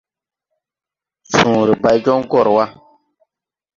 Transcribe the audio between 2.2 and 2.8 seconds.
gɔr ga.